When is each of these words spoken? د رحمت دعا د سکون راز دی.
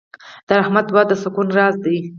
د 0.47 0.49
رحمت 0.59 0.85
دعا 0.89 1.03
د 1.09 1.11
سکون 1.23 1.47
راز 1.57 1.75
دی. 1.85 1.97